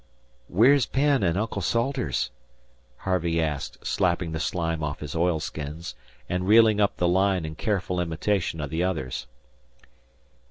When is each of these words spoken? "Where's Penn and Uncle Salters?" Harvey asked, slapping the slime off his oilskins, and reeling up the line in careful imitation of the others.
"Where's 0.47 0.87
Penn 0.87 1.21
and 1.21 1.37
Uncle 1.37 1.61
Salters?" 1.61 2.31
Harvey 2.97 3.39
asked, 3.39 3.85
slapping 3.85 4.31
the 4.31 4.39
slime 4.39 4.81
off 4.83 4.99
his 5.01 5.15
oilskins, 5.15 5.93
and 6.27 6.47
reeling 6.47 6.81
up 6.81 6.97
the 6.97 7.07
line 7.07 7.45
in 7.45 7.53
careful 7.53 7.99
imitation 7.99 8.59
of 8.61 8.71
the 8.71 8.83
others. 8.83 9.27